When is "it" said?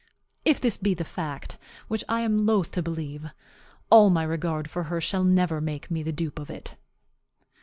6.49-6.75